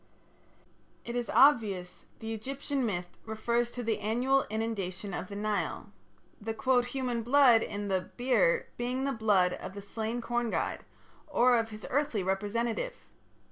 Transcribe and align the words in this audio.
"It 1.05 1.15
is 1.15 1.29
obvious 1.29 1.99
that 2.09 2.21
the 2.21 2.33
Egyptian 2.33 2.83
myth 2.87 3.19
refers 3.23 3.69
to 3.69 3.83
the 3.83 3.99
annual 3.99 4.47
inundation 4.49 5.13
of 5.13 5.27
the 5.27 5.35
Nile, 5.35 5.91
the 6.41 6.55
"human 6.89 7.21
blood" 7.21 7.61
in 7.61 7.87
the 7.87 8.01
"beer" 8.17 8.69
being 8.77 9.03
the 9.03 9.11
blood 9.11 9.53
of 9.53 9.75
the 9.75 9.81
slain 9.83 10.19
corn 10.19 10.49
god, 10.49 10.79
or 11.27 11.55
of 11.59 11.69
his 11.69 11.85
earthly 11.91 12.23
representative. 12.23 12.95